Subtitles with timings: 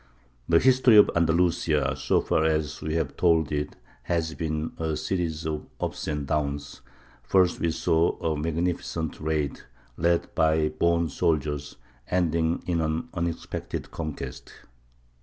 [0.49, 5.45] The history of Andalusia, so far as we have told it, has been a series
[5.45, 6.81] of ups and downs.
[7.21, 9.59] First we saw a magnificent raid,
[9.97, 11.75] led by born soldiers,
[12.09, 14.51] ending in an unexpected conquest.